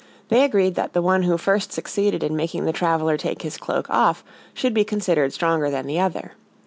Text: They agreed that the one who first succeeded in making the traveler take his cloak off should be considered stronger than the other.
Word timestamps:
They 0.29 0.43
agreed 0.43 0.73
that 0.73 0.93
the 0.93 1.01
one 1.03 1.21
who 1.21 1.37
first 1.37 1.71
succeeded 1.71 2.23
in 2.23 2.35
making 2.35 2.65
the 2.65 2.73
traveler 2.73 3.17
take 3.17 3.43
his 3.43 3.55
cloak 3.55 3.87
off 3.87 4.23
should 4.51 4.73
be 4.73 4.83
considered 4.83 5.31
stronger 5.31 5.69
than 5.69 5.85
the 5.85 5.99
other. 5.99 6.31